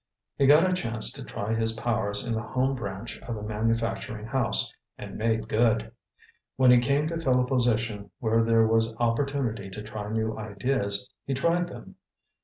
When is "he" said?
0.35-0.47, 6.71-6.79, 11.23-11.35